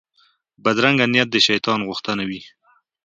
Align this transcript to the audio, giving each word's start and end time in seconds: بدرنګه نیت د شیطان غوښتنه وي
بدرنګه 0.63 1.05
نیت 1.13 1.29
د 1.31 1.35
شیطان 1.47 1.79
غوښتنه 1.87 2.23
وي 2.29 2.41